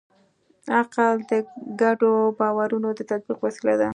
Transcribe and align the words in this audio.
عقل 0.77 1.15
د 1.29 1.31
ګډو 1.81 2.13
باورونو 2.39 2.89
د 2.97 2.99
تطبیق 3.09 3.37
وسیله 3.45 3.73
ده. 3.81 3.89